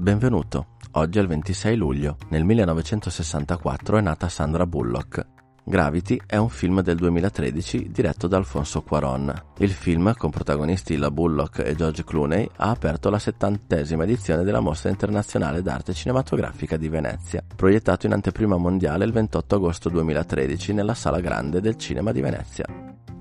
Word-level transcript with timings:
Benvenuto. 0.00 0.76
Oggi 0.92 1.18
è 1.18 1.22
il 1.22 1.26
26 1.26 1.74
luglio. 1.74 2.18
Nel 2.28 2.44
1964 2.44 3.98
è 3.98 4.00
nata 4.00 4.28
Sandra 4.28 4.64
Bullock. 4.64 5.26
Gravity 5.64 6.20
è 6.24 6.36
un 6.36 6.48
film 6.48 6.82
del 6.82 6.94
2013 6.94 7.90
diretto 7.90 8.28
da 8.28 8.36
Alfonso 8.36 8.82
Cuaron. 8.82 9.34
Il 9.58 9.72
film, 9.72 10.14
con 10.14 10.30
protagonisti 10.30 10.96
La 10.96 11.10
Bullock 11.10 11.64
e 11.66 11.74
George 11.74 12.04
Clooney, 12.04 12.48
ha 12.58 12.70
aperto 12.70 13.10
la 13.10 13.18
settantesima 13.18 14.04
edizione 14.04 14.44
della 14.44 14.60
Mostra 14.60 14.88
Internazionale 14.88 15.62
d'Arte 15.62 15.92
Cinematografica 15.92 16.76
di 16.76 16.88
Venezia, 16.88 17.42
proiettato 17.56 18.06
in 18.06 18.12
anteprima 18.12 18.56
mondiale 18.56 19.04
il 19.04 19.10
28 19.10 19.56
agosto 19.56 19.88
2013 19.88 20.74
nella 20.74 20.94
Sala 20.94 21.18
Grande 21.18 21.60
del 21.60 21.74
Cinema 21.74 22.12
di 22.12 22.20
Venezia. 22.20 22.66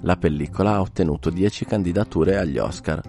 La 0.01 0.15
pellicola 0.15 0.73
ha 0.73 0.81
ottenuto 0.81 1.31
10 1.31 1.65
candidature 1.65 2.37
agli 2.37 2.59
Oscar, 2.59 3.01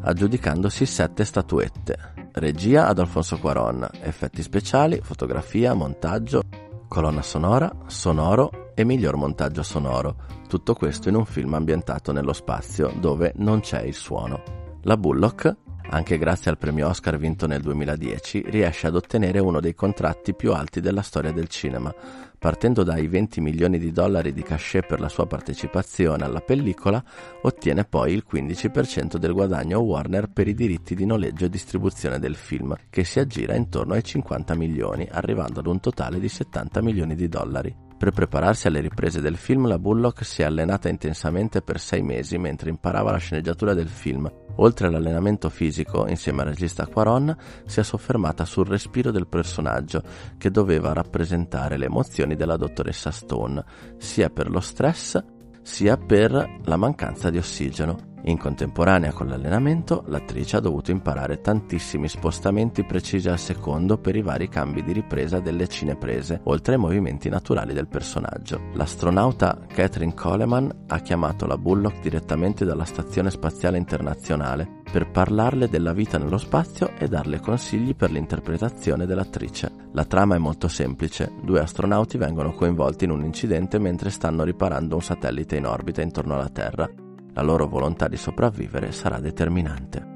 aggiudicandosi 0.00 0.86
7 0.86 1.24
statuette. 1.24 2.19
Regia 2.32 2.86
ad 2.86 3.00
Alfonso 3.00 3.38
Cuaron, 3.38 3.88
effetti 4.02 4.42
speciali, 4.42 5.00
fotografia, 5.02 5.74
montaggio, 5.74 6.42
colonna 6.86 7.22
sonora, 7.22 7.70
sonoro 7.86 8.72
e 8.74 8.84
miglior 8.84 9.16
montaggio 9.16 9.64
sonoro. 9.64 10.16
Tutto 10.48 10.74
questo 10.74 11.08
in 11.08 11.16
un 11.16 11.24
film 11.24 11.54
ambientato 11.54 12.12
nello 12.12 12.32
spazio 12.32 12.92
dove 12.98 13.32
non 13.36 13.60
c'è 13.60 13.82
il 13.82 13.94
suono. 13.94 14.42
La 14.82 14.96
Bullock, 14.96 15.56
anche 15.90 16.18
grazie 16.18 16.50
al 16.50 16.58
premio 16.58 16.88
Oscar 16.88 17.16
vinto 17.18 17.46
nel 17.46 17.60
2010, 17.62 18.44
riesce 18.46 18.86
ad 18.86 18.94
ottenere 18.94 19.40
uno 19.40 19.60
dei 19.60 19.74
contratti 19.74 20.34
più 20.34 20.52
alti 20.52 20.80
della 20.80 21.02
storia 21.02 21.32
del 21.32 21.48
cinema, 21.48 21.92
partendo 22.38 22.84
dai 22.84 23.08
20 23.08 23.40
milioni 23.40 23.78
di 23.78 23.90
dollari 23.90 24.32
di 24.32 24.42
cachet 24.42 24.86
per 24.86 25.00
la 25.00 25.08
sua 25.08 25.26
partecipazione 25.26 26.24
alla 26.24 26.40
pellicola, 26.40 27.02
ottiene 27.42 27.84
poi 27.84 28.12
il 28.12 28.24
15% 28.30 29.16
del 29.16 29.32
guadagno 29.32 29.80
Warner 29.80 30.28
per 30.28 30.46
i 30.46 30.54
diritti 30.54 30.94
di 30.94 31.04
noleggio 31.04 31.46
e 31.46 31.50
distribuzione 31.50 32.20
del 32.20 32.36
film, 32.36 32.74
che 32.88 33.04
si 33.04 33.18
aggira 33.18 33.56
intorno 33.56 33.94
ai 33.94 34.04
50 34.04 34.54
milioni, 34.54 35.08
arrivando 35.10 35.58
ad 35.58 35.66
un 35.66 35.80
totale 35.80 36.20
di 36.20 36.28
70 36.28 36.80
milioni 36.82 37.16
di 37.16 37.28
dollari. 37.28 37.89
Per 38.00 38.12
prepararsi 38.12 38.66
alle 38.66 38.80
riprese 38.80 39.20
del 39.20 39.36
film, 39.36 39.66
la 39.66 39.78
Bullock 39.78 40.24
si 40.24 40.40
è 40.40 40.46
allenata 40.46 40.88
intensamente 40.88 41.60
per 41.60 41.78
sei 41.78 42.00
mesi 42.00 42.38
mentre 42.38 42.70
imparava 42.70 43.10
la 43.10 43.18
sceneggiatura 43.18 43.74
del 43.74 43.90
film. 43.90 44.26
Oltre 44.56 44.86
all'allenamento 44.86 45.50
fisico, 45.50 46.06
insieme 46.08 46.40
al 46.40 46.48
regista 46.48 46.86
Quaron, 46.86 47.36
si 47.66 47.78
è 47.78 47.82
soffermata 47.82 48.46
sul 48.46 48.64
respiro 48.64 49.10
del 49.10 49.26
personaggio, 49.26 50.02
che 50.38 50.50
doveva 50.50 50.94
rappresentare 50.94 51.76
le 51.76 51.84
emozioni 51.84 52.36
della 52.36 52.56
dottoressa 52.56 53.10
Stone, 53.10 53.62
sia 53.98 54.30
per 54.30 54.48
lo 54.48 54.60
stress 54.60 55.22
sia 55.60 55.98
per 55.98 56.60
la 56.64 56.76
mancanza 56.76 57.28
di 57.28 57.36
ossigeno. 57.36 58.08
In 58.24 58.36
contemporanea 58.36 59.12
con 59.12 59.28
l'allenamento, 59.28 60.04
l'attrice 60.06 60.56
ha 60.56 60.60
dovuto 60.60 60.90
imparare 60.90 61.40
tantissimi 61.40 62.06
spostamenti 62.08 62.84
precisi 62.84 63.28
al 63.28 63.38
secondo 63.38 63.96
per 63.96 64.14
i 64.14 64.22
vari 64.22 64.48
cambi 64.48 64.82
di 64.82 64.92
ripresa 64.92 65.40
delle 65.40 65.66
cineprese, 65.68 66.40
oltre 66.44 66.74
ai 66.74 66.80
movimenti 66.80 67.28
naturali 67.30 67.72
del 67.72 67.88
personaggio. 67.88 68.60
L'astronauta 68.74 69.58
Catherine 69.66 70.14
Coleman 70.14 70.84
ha 70.88 70.98
chiamato 71.00 71.46
la 71.46 71.56
Bullock 71.56 72.00
direttamente 72.00 72.64
dalla 72.64 72.84
Stazione 72.84 73.30
Spaziale 73.30 73.78
Internazionale 73.78 74.78
per 74.90 75.10
parlarle 75.10 75.68
della 75.68 75.92
vita 75.92 76.18
nello 76.18 76.38
spazio 76.38 76.92
e 76.98 77.06
darle 77.06 77.40
consigli 77.40 77.94
per 77.94 78.10
l'interpretazione 78.10 79.06
dell'attrice. 79.06 79.72
La 79.92 80.04
trama 80.04 80.34
è 80.34 80.38
molto 80.38 80.68
semplice, 80.68 81.32
due 81.42 81.60
astronauti 81.60 82.18
vengono 82.18 82.52
coinvolti 82.52 83.04
in 83.04 83.10
un 83.10 83.24
incidente 83.24 83.78
mentre 83.78 84.10
stanno 84.10 84.42
riparando 84.42 84.96
un 84.96 85.02
satellite 85.02 85.56
in 85.56 85.66
orbita 85.66 86.02
intorno 86.02 86.34
alla 86.34 86.48
Terra 86.48 86.90
la 87.32 87.42
loro 87.42 87.66
volontà 87.66 88.08
di 88.08 88.16
sopravvivere 88.16 88.92
sarà 88.92 89.20
determinante. 89.20 90.08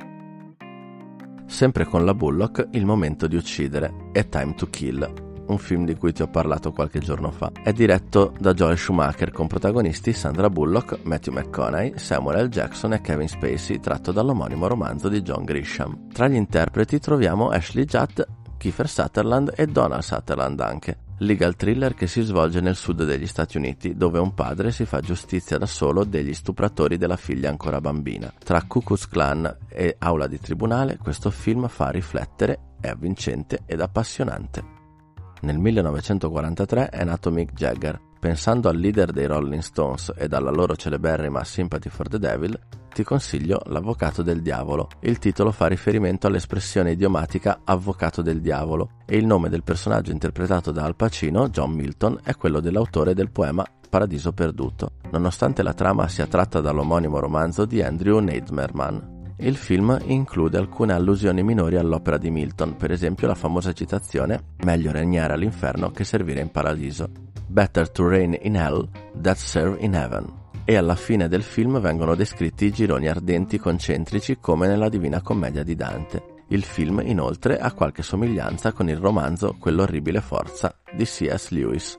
Sempre 1.47 1.85
con 1.85 2.05
la 2.05 2.15
Bullock, 2.15 2.69
il 2.73 2.85
momento 2.85 3.27
di 3.27 3.37
uccidere 3.37 4.11
è 4.13 4.29
Time 4.29 4.55
to 4.55 4.69
Kill, 4.71 5.13
un 5.47 5.59
film 5.59 5.85
di 5.85 5.95
cui 5.95 6.13
ti 6.13 6.23
ho 6.23 6.29
parlato 6.29 6.73
qualche 6.73 7.01
giorno 7.01 7.31
fa. 7.31 7.53
È 7.63 7.73
diretto 7.73 8.33
da 8.39 8.55
Joel 8.55 8.79
Schumacher 8.79 9.31
con 9.31 9.47
protagonisti 9.47 10.13
Sandra 10.13 10.49
Bullock, 10.49 11.01
Matthew 11.05 11.35
McConaughey, 11.35 11.99
Samuel 11.99 12.47
L. 12.47 12.49
Jackson 12.49 12.95
e 12.95 13.01
Kevin 13.01 13.29
Spacey, 13.29 13.79
tratto 13.79 14.11
dall'omonimo 14.11 14.67
romanzo 14.67 15.09
di 15.09 15.23
John 15.23 15.45
Grisham. 15.45 16.09
Tra 16.13 16.29
gli 16.29 16.37
interpreti 16.37 16.99
troviamo 16.99 17.51
Ashley 17.51 17.85
Judd, 17.85 18.21
Kiefer 18.57 18.89
Sutherland 18.89 19.53
e 19.55 19.67
Donald 19.67 20.03
Sutherland 20.03 20.59
anche 20.61 21.04
legal 21.19 21.57
thriller 21.57 21.95
che 21.95 22.07
si 22.07 22.23
svolge 22.23 22.61
nel 22.61 22.77
sud 22.77 23.05
degli 23.05 23.27
Stati 23.27 23.57
Uniti, 23.57 23.95
dove 23.95 24.19
un 24.19 24.35
padre 24.35 24.71
si 24.73 24.85
fa 24.85 25.01
giustizia 25.01 25.59
da 25.59 25.67
solo 25.67 26.05
degli 26.05 26.35
stupratori 26.35 26.97
della 26.97 27.17
figlia 27.17 27.49
ancora 27.49 27.81
bambina. 27.81 28.33
Tra 28.43 28.63
Ku 28.63 28.83
Klux 28.83 29.07
Klan 29.07 29.57
e 29.69 29.97
aula 29.99 30.27
di 30.27 30.39
tribunale, 30.39 30.97
questo 30.97 31.31
film 31.31 31.69
fa 31.69 31.91
riflettere, 31.91 32.77
è 32.81 32.89
avvincente 32.89 33.61
ed 33.67 33.81
appassionante. 33.81 34.73
Nel 35.43 35.59
1943 35.59 36.89
è 36.89 37.05
nato 37.05 37.31
Mick 37.31 37.53
Jagger. 37.53 38.01
Pensando 38.25 38.71
al 38.71 38.79
leader 38.79 39.13
dei 39.13 39.27
Rolling 39.27 39.61
Stones 39.61 40.11
ed 40.17 40.33
alla 40.33 40.51
loro 40.51 40.75
celeberrima 40.77 41.45
Sympathy 41.45 41.91
for 41.91 42.09
the 42.09 42.19
Devil, 42.19 42.59
ti 42.91 43.05
consiglio 43.05 43.61
L'Avvocato 43.67 44.23
del 44.23 44.41
Diavolo. 44.41 44.89
Il 45.01 45.19
titolo 45.19 45.53
fa 45.53 45.67
riferimento 45.67 46.27
all'espressione 46.27 46.93
idiomatica 46.93 47.61
Avvocato 47.65 48.23
del 48.23 48.41
Diavolo 48.41 48.93
e 49.05 49.19
il 49.19 49.27
nome 49.27 49.51
del 49.51 49.63
personaggio 49.63 50.11
interpretato 50.11 50.71
da 50.71 50.85
Al 50.85 50.97
Pacino, 50.97 51.51
John 51.51 51.73
Milton, 51.73 52.21
è 52.23 52.35
quello 52.35 52.61
dell'autore 52.61 53.13
del 53.13 53.31
poema 53.31 53.63
Paradiso 53.91 54.33
Perduto, 54.33 54.93
nonostante 55.11 55.63
la 55.63 55.75
trama 55.75 56.09
sia 56.09 56.27
tratta 56.27 56.63
dall'omonimo 56.63 57.21
romanzo 57.21 57.67
di 57.67 57.83
Andrew 57.83 58.21
Neidmerman. 58.21 59.35
Il 59.37 59.57
film 59.57 59.99
include 60.07 60.57
alcune 60.57 60.95
allusioni 60.95 61.43
minori 61.43 61.77
all'opera 61.77 62.17
di 62.17 62.31
Milton, 62.31 62.79
per 62.79 62.91
esempio 62.91 63.27
la 63.27 63.35
famosa 63.35 63.75
citazione 63.75 64.55
Meglio 64.65 64.93
regnare 64.93 65.35
all'inferno 65.35 65.91
che 65.91 66.05
servire 66.05 66.41
in 66.41 66.51
paradiso. 66.51 67.33
Better 67.47 67.91
to 67.91 68.09
reign 68.09 68.37
in 68.43 68.57
hell 68.57 68.89
than 69.21 69.37
serve 69.37 69.79
in 69.81 69.95
heaven 69.95 70.43
e 70.65 70.77
alla 70.77 70.95
fine 70.95 71.29
del 71.29 71.43
film 71.43 71.79
vengono 71.81 72.15
descritti 72.15 72.65
i 72.65 72.73
gironi 72.73 73.07
ardenti 73.07 73.59
concentrici 73.59 74.39
come 74.41 74.67
nella 74.67 74.89
Divina 74.89 75.21
Commedia 75.21 75.63
di 75.63 75.75
Dante. 75.75 76.43
Il 76.49 76.65
film 76.65 77.03
inoltre 77.05 77.59
ha 77.59 77.73
qualche 77.73 78.03
somiglianza 78.03 78.73
con 78.73 78.89
il 78.89 78.97
romanzo 78.97 79.57
Quell'orribile 79.59 80.21
forza 80.21 80.75
di 80.95 81.05
C.S. 81.05 81.49
Lewis. 81.51 81.99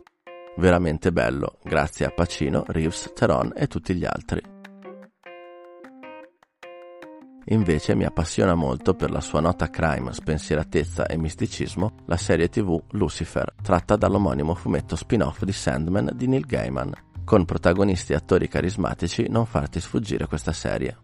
Veramente 0.57 1.11
bello, 1.11 1.57
grazie 1.63 2.05
a 2.05 2.11
Pacino, 2.11 2.63
Reeves, 2.67 3.11
Theron 3.13 3.53
e 3.55 3.67
tutti 3.67 3.93
gli 3.93 4.05
altri. 4.05 4.54
Invece 7.49 7.95
mi 7.95 8.05
appassiona 8.05 8.55
molto 8.55 8.95
per 8.95 9.11
la 9.11 9.21
sua 9.21 9.39
nota 9.39 9.69
crime, 9.69 10.13
spensieratezza 10.13 11.05
e 11.05 11.17
misticismo 11.17 11.91
la 12.05 12.17
serie 12.17 12.49
tv 12.49 12.81
Lucifer, 12.91 13.53
tratta 13.61 13.95
dall'omonimo 13.95 14.55
fumetto 14.55 14.95
spin-off 14.95 15.43
di 15.43 15.51
Sandman 15.51 16.11
di 16.15 16.27
Neil 16.27 16.45
Gaiman, 16.45 16.91
con 17.23 17.45
protagonisti 17.45 18.13
e 18.13 18.15
attori 18.15 18.47
carismatici, 18.47 19.27
non 19.29 19.45
farti 19.45 19.79
sfuggire 19.79 20.25
questa 20.25 20.53
serie. 20.53 20.97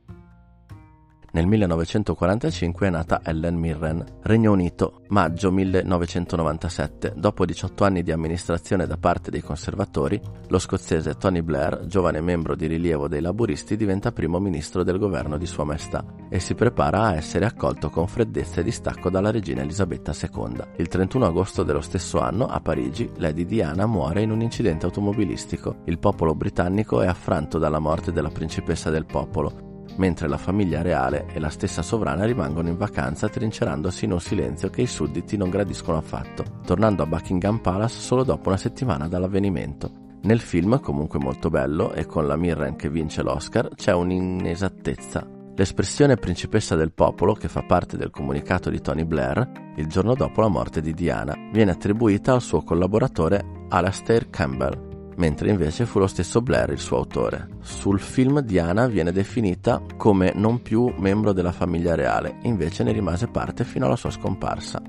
Nel 1.33 1.47
1945 1.47 2.87
è 2.87 2.89
nata 2.89 3.21
Ellen 3.23 3.55
Mirren, 3.55 4.03
Regno 4.23 4.51
Unito, 4.51 5.03
maggio 5.07 5.49
1997. 5.49 7.13
Dopo 7.15 7.45
18 7.45 7.85
anni 7.85 8.03
di 8.03 8.11
amministrazione 8.11 8.85
da 8.85 8.97
parte 8.97 9.31
dei 9.31 9.39
conservatori, 9.39 10.19
lo 10.49 10.59
scozzese 10.59 11.13
Tony 11.13 11.41
Blair, 11.41 11.85
giovane 11.85 12.19
membro 12.19 12.53
di 12.53 12.67
rilievo 12.67 13.07
dei 13.07 13.21
laburisti, 13.21 13.77
diventa 13.77 14.11
primo 14.11 14.39
ministro 14.39 14.83
del 14.83 14.97
governo 14.97 15.37
di 15.37 15.45
Sua 15.45 15.63
Maestà 15.63 16.03
e 16.29 16.41
si 16.41 16.53
prepara 16.53 17.03
a 17.03 17.15
essere 17.15 17.45
accolto 17.45 17.89
con 17.89 18.07
freddezza 18.07 18.59
e 18.59 18.65
distacco 18.65 19.09
dalla 19.09 19.31
regina 19.31 19.61
Elisabetta 19.61 20.11
II. 20.11 20.61
Il 20.75 20.89
31 20.89 21.27
agosto 21.27 21.63
dello 21.63 21.79
stesso 21.79 22.19
anno, 22.19 22.45
a 22.45 22.59
Parigi, 22.59 23.09
Lady 23.15 23.45
Diana 23.45 23.85
muore 23.85 24.21
in 24.21 24.31
un 24.31 24.41
incidente 24.41 24.85
automobilistico. 24.85 25.77
Il 25.85 25.97
popolo 25.97 26.35
britannico 26.35 27.01
è 27.01 27.07
affranto 27.07 27.57
dalla 27.57 27.79
morte 27.79 28.11
della 28.11 28.27
principessa 28.27 28.89
del 28.89 29.05
popolo 29.05 29.69
mentre 30.01 30.27
la 30.27 30.37
famiglia 30.37 30.81
reale 30.81 31.27
e 31.31 31.39
la 31.39 31.49
stessa 31.49 31.83
sovrana 31.83 32.25
rimangono 32.25 32.69
in 32.69 32.75
vacanza 32.75 33.29
trincerandosi 33.29 34.05
in 34.05 34.13
un 34.13 34.19
silenzio 34.19 34.71
che 34.71 34.81
i 34.81 34.87
sudditi 34.87 35.37
non 35.37 35.51
gradiscono 35.51 35.99
affatto, 35.99 36.43
tornando 36.65 37.03
a 37.03 37.05
Buckingham 37.05 37.59
Palace 37.59 37.99
solo 37.99 38.23
dopo 38.23 38.49
una 38.49 38.57
settimana 38.57 39.07
dall'avvenimento. 39.07 39.91
Nel 40.23 40.39
film, 40.39 40.79
comunque 40.79 41.19
molto 41.19 41.51
bello, 41.51 41.93
e 41.93 42.07
con 42.07 42.25
la 42.25 42.35
Mirren 42.35 42.75
che 42.75 42.89
vince 42.89 43.21
l'Oscar, 43.21 43.69
c'è 43.75 43.93
un'inesattezza. 43.93 45.27
L'espressione 45.55 46.15
principessa 46.15 46.75
del 46.75 46.93
popolo, 46.93 47.33
che 47.33 47.47
fa 47.47 47.61
parte 47.61 47.95
del 47.95 48.09
comunicato 48.09 48.71
di 48.71 48.81
Tony 48.81 49.03
Blair, 49.03 49.73
il 49.75 49.85
giorno 49.85 50.15
dopo 50.15 50.41
la 50.41 50.47
morte 50.47 50.81
di 50.81 50.95
Diana, 50.95 51.35
viene 51.51 51.69
attribuita 51.69 52.33
al 52.33 52.41
suo 52.41 52.63
collaboratore 52.63 53.43
Alastair 53.69 54.31
Campbell, 54.31 54.90
mentre 55.21 55.51
invece 55.51 55.85
fu 55.85 55.99
lo 55.99 56.07
stesso 56.07 56.41
Blair 56.41 56.71
il 56.71 56.79
suo 56.79 56.97
autore. 56.97 57.47
Sul 57.61 57.99
film 57.99 58.39
Diana 58.39 58.87
viene 58.87 59.11
definita 59.11 59.79
come 59.95 60.31
non 60.33 60.63
più 60.63 60.91
membro 60.97 61.31
della 61.31 61.51
famiglia 61.51 61.93
reale, 61.93 62.39
invece 62.41 62.81
ne 62.83 62.91
rimase 62.91 63.27
parte 63.27 63.63
fino 63.63 63.85
alla 63.85 63.95
sua 63.95 64.09
scomparsa. 64.09 64.81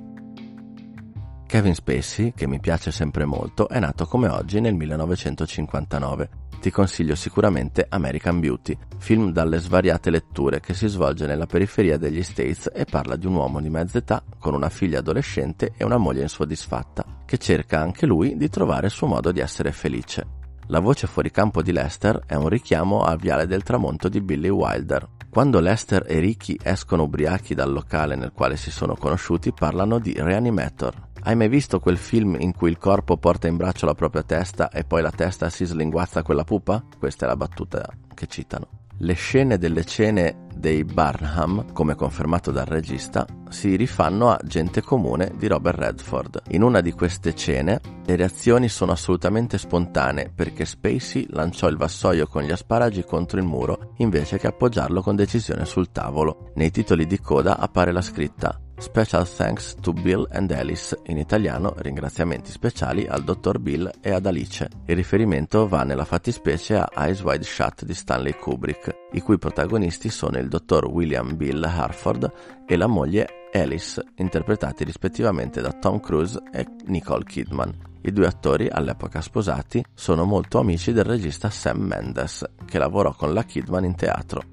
Kevin 1.52 1.74
Spacey, 1.74 2.32
che 2.32 2.46
mi 2.46 2.60
piace 2.60 2.90
sempre 2.90 3.26
molto, 3.26 3.68
è 3.68 3.78
nato 3.78 4.06
come 4.06 4.26
oggi 4.26 4.58
nel 4.58 4.72
1959. 4.72 6.30
ti 6.62 6.70
consiglio 6.70 7.14
sicuramente 7.14 7.84
American 7.90 8.40
Beauty, 8.40 8.74
film 8.96 9.32
dalle 9.32 9.58
svariate 9.58 10.08
letture 10.08 10.60
che 10.60 10.72
si 10.72 10.88
svolge 10.88 11.26
nella 11.26 11.44
periferia 11.44 11.98
degli 11.98 12.22
States 12.22 12.70
e 12.72 12.86
parla 12.86 13.16
di 13.16 13.26
un 13.26 13.34
uomo 13.34 13.60
di 13.60 13.68
mezza 13.68 13.98
età 13.98 14.24
con 14.38 14.54
una 14.54 14.70
figlia 14.70 15.00
adolescente 15.00 15.74
e 15.76 15.84
una 15.84 15.98
moglie 15.98 16.22
insoddisfatta, 16.22 17.04
che 17.26 17.36
cerca 17.36 17.80
anche 17.80 18.06
lui 18.06 18.34
di 18.38 18.48
trovare 18.48 18.86
il 18.86 18.92
suo 18.92 19.06
modo 19.06 19.30
di 19.30 19.40
essere 19.40 19.72
felice. 19.72 20.26
La 20.68 20.80
voce 20.80 21.06
fuori 21.06 21.30
campo 21.30 21.60
di 21.60 21.72
Lester 21.72 22.22
è 22.24 22.34
un 22.34 22.48
richiamo 22.48 23.02
al 23.02 23.18
Viale 23.18 23.46
del 23.46 23.62
Tramonto 23.62 24.08
di 24.08 24.22
Billy 24.22 24.48
Wilder. 24.48 25.06
Quando 25.28 25.60
Lester 25.60 26.04
e 26.08 26.18
Ricky 26.18 26.56
escono 26.62 27.02
ubriachi 27.02 27.54
dal 27.54 27.70
locale 27.70 28.16
nel 28.16 28.32
quale 28.32 28.56
si 28.56 28.70
sono 28.70 28.96
conosciuti 28.96 29.52
parlano 29.52 29.98
di 29.98 30.14
Reanimator, 30.16 31.10
hai 31.24 31.36
mai 31.36 31.48
visto 31.48 31.78
quel 31.78 31.96
film 31.96 32.36
in 32.38 32.52
cui 32.52 32.70
il 32.70 32.78
corpo 32.78 33.16
porta 33.16 33.46
in 33.46 33.56
braccio 33.56 33.86
la 33.86 33.94
propria 33.94 34.22
testa 34.22 34.70
e 34.70 34.84
poi 34.84 35.02
la 35.02 35.10
testa 35.10 35.48
si 35.50 35.64
slinguazza 35.64 36.22
quella 36.22 36.44
pupa? 36.44 36.84
Questa 36.98 37.26
è 37.26 37.28
la 37.28 37.36
battuta 37.36 37.88
che 38.14 38.26
citano. 38.26 38.80
Le 38.98 39.14
scene 39.14 39.58
delle 39.58 39.84
cene 39.84 40.46
dei 40.54 40.84
Barnham, 40.84 41.72
come 41.72 41.96
confermato 41.96 42.52
dal 42.52 42.66
regista, 42.66 43.26
si 43.48 43.74
rifanno 43.74 44.30
a 44.30 44.38
Gente 44.44 44.80
comune 44.80 45.32
di 45.36 45.48
Robert 45.48 45.78
Redford. 45.78 46.42
In 46.50 46.62
una 46.62 46.80
di 46.80 46.92
queste 46.92 47.34
cene 47.34 47.80
le 48.04 48.16
reazioni 48.16 48.68
sono 48.68 48.92
assolutamente 48.92 49.58
spontanee 49.58 50.30
perché 50.32 50.64
Spacey 50.64 51.26
lanciò 51.30 51.68
il 51.68 51.76
vassoio 51.76 52.26
con 52.26 52.42
gli 52.42 52.52
asparagi 52.52 53.04
contro 53.04 53.38
il 53.38 53.44
muro 53.44 53.94
invece 53.96 54.38
che 54.38 54.46
appoggiarlo 54.46 55.02
con 55.02 55.16
decisione 55.16 55.64
sul 55.64 55.90
tavolo. 55.90 56.52
Nei 56.54 56.70
titoli 56.70 57.06
di 57.06 57.18
coda 57.18 57.58
appare 57.58 57.90
la 57.90 58.02
scritta 58.02 58.61
Special 58.82 59.24
thanks 59.24 59.76
to 59.80 59.92
Bill 59.92 60.26
and 60.32 60.50
Alice, 60.50 60.98
in 61.04 61.16
italiano 61.16 61.72
ringraziamenti 61.76 62.50
speciali 62.50 63.06
al 63.06 63.22
dottor 63.22 63.60
Bill 63.60 63.88
e 64.02 64.10
ad 64.10 64.26
Alice. 64.26 64.68
Il 64.86 64.96
riferimento 64.96 65.68
va 65.68 65.84
nella 65.84 66.04
fattispecie 66.04 66.76
a 66.76 66.90
Eyes 66.96 67.22
Wide 67.22 67.44
Shut 67.44 67.84
di 67.84 67.94
Stanley 67.94 68.34
Kubrick, 68.34 68.92
i 69.12 69.20
cui 69.20 69.38
protagonisti 69.38 70.10
sono 70.10 70.36
il 70.38 70.48
dottor 70.48 70.86
William 70.86 71.36
Bill 71.36 71.62
Harford 71.62 72.30
e 72.66 72.76
la 72.76 72.88
moglie 72.88 73.48
Alice, 73.52 74.04
interpretati 74.16 74.82
rispettivamente 74.82 75.60
da 75.60 75.72
Tom 75.72 76.00
Cruise 76.00 76.42
e 76.52 76.66
Nicole 76.86 77.24
Kidman. 77.24 77.72
I 78.02 78.12
due 78.12 78.26
attori, 78.26 78.68
all'epoca 78.68 79.20
sposati, 79.20 79.82
sono 79.94 80.24
molto 80.24 80.58
amici 80.58 80.92
del 80.92 81.04
regista 81.04 81.50
Sam 81.50 81.78
Mendes, 81.78 82.44
che 82.66 82.78
lavorò 82.78 83.14
con 83.14 83.32
la 83.32 83.44
Kidman 83.44 83.84
in 83.84 83.94
teatro. 83.94 84.51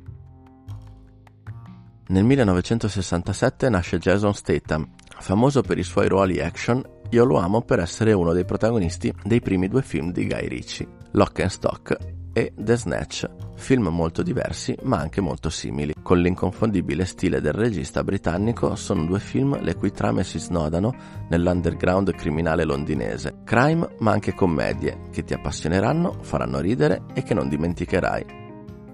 Nel 2.09 2.23
1967 2.23 3.69
nasce 3.69 3.99
Jason 3.99 4.33
Statham, 4.33 4.93
famoso 5.19 5.61
per 5.61 5.77
i 5.77 5.83
suoi 5.83 6.07
ruoli 6.07 6.39
action, 6.39 6.83
io 7.11 7.23
lo 7.23 7.37
amo 7.37 7.61
per 7.61 7.77
essere 7.77 8.13
uno 8.13 8.33
dei 8.33 8.45
protagonisti 8.45 9.13
dei 9.23 9.39
primi 9.41 9.67
due 9.67 9.83
film 9.83 10.11
di 10.11 10.25
Guy 10.25 10.47
Ritchie, 10.47 10.87
Lock 11.11 11.41
and 11.41 11.49
Stock 11.51 11.97
e 12.33 12.51
The 12.57 12.77
Snatch, 12.77 13.29
film 13.57 13.89
molto 13.89 14.23
diversi 14.23 14.75
ma 14.81 14.97
anche 14.97 15.21
molto 15.21 15.51
simili. 15.51 15.93
Con 16.01 16.17
l'inconfondibile 16.17 17.05
stile 17.05 17.41
del 17.41 17.53
regista 17.53 18.03
britannico 18.03 18.73
sono 18.73 19.05
due 19.05 19.19
film 19.19 19.61
le 19.61 19.75
cui 19.75 19.91
trame 19.91 20.23
si 20.23 20.39
snodano 20.39 20.91
nell'underground 21.29 22.15
criminale 22.15 22.63
londinese. 22.63 23.41
Crime 23.43 23.87
ma 23.99 24.13
anche 24.13 24.33
commedie 24.33 25.01
che 25.11 25.23
ti 25.23 25.35
appassioneranno, 25.35 26.17
faranno 26.21 26.59
ridere 26.59 27.03
e 27.13 27.21
che 27.21 27.35
non 27.35 27.47
dimenticherai. 27.47 28.25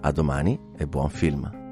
A 0.01 0.11
domani 0.11 0.59
e 0.75 0.85
buon 0.85 1.07
film! 1.07 1.63